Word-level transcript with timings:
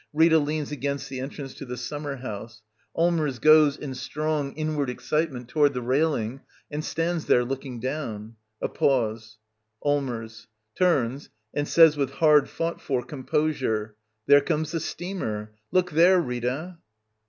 Rita 0.13 0.39
leans 0.39 0.71
against 0.71 1.09
the 1.09 1.19
en 1.19 1.29
trance 1.29 1.53
to 1.53 1.63
the 1.63 1.77
summer 1.77 2.15
house. 2.15 2.63
Allmers 2.97 3.37
goes, 3.39 3.77
in 3.77 3.93
strong, 3.93 4.53
inward 4.53 4.89
excitement, 4.89 5.47
toward 5.47 5.75
the 5.75 5.81
railing, 5.83 6.41
and 6.71 6.83
stands 6.83 7.25
there 7.27 7.45
looking 7.45 7.79
down. 7.79 8.35
A 8.63 8.67
pause.] 8.67 9.37
Allmers. 9.83 10.47
[Turns, 10.73 11.29
and 11.53 11.67
says 11.67 11.97
with 11.97 12.13
hard 12.13 12.49
fought 12.49 12.81
for 12.81 13.03
composure] 13.03 13.95
There 14.25 14.41
comes 14.41 14.71
the 14.71 14.79
steamer. 14.79 15.51
Look 15.71 15.91
there, 15.91 16.19
Rita. 16.19 16.79